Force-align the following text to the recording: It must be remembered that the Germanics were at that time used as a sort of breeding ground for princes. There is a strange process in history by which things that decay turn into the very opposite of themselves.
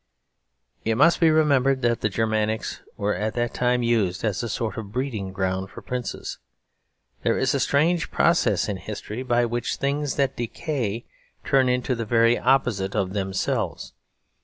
It 0.83 0.95
must 0.95 1.19
be 1.19 1.29
remembered 1.29 1.83
that 1.83 2.01
the 2.01 2.09
Germanics 2.09 2.81
were 2.97 3.13
at 3.13 3.35
that 3.35 3.53
time 3.53 3.83
used 3.83 4.23
as 4.23 4.41
a 4.41 4.49
sort 4.49 4.75
of 4.75 4.91
breeding 4.91 5.31
ground 5.31 5.69
for 5.69 5.83
princes. 5.83 6.39
There 7.21 7.37
is 7.37 7.53
a 7.53 7.59
strange 7.59 8.09
process 8.09 8.67
in 8.67 8.77
history 8.77 9.21
by 9.21 9.45
which 9.45 9.75
things 9.75 10.15
that 10.15 10.35
decay 10.37 11.05
turn 11.43 11.69
into 11.69 11.93
the 11.93 12.05
very 12.05 12.35
opposite 12.39 12.95
of 12.95 13.13
themselves. 13.13 13.93